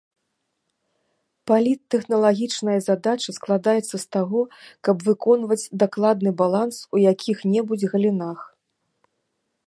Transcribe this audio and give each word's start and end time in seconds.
Паліттэхналагічная 1.49 2.77
задача 2.89 3.35
складаецца 3.37 3.95
з 4.05 4.07
таго, 4.15 4.41
каб 4.89 4.97
выконваць 5.09 5.61
дакладны 5.83 6.31
баланс 6.41 6.75
у 6.97 7.03
якіх-небудзь 7.13 7.87
галінах. 7.93 8.39